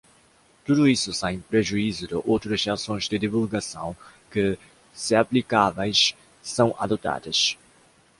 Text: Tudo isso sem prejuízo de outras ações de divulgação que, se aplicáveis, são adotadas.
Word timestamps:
Tudo 0.65 0.87
isso 0.87 1.13
sem 1.13 1.39
prejuízo 1.41 2.07
de 2.07 2.15
outras 2.15 2.67
ações 2.67 3.07
de 3.07 3.19
divulgação 3.19 3.95
que, 4.31 4.57
se 4.95 5.13
aplicáveis, 5.13 6.15
são 6.41 6.75
adotadas. 6.79 7.55